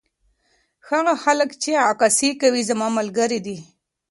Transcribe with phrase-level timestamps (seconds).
[0.89, 3.57] هغه هلک چې عکاسي کوي زما ملګری دی.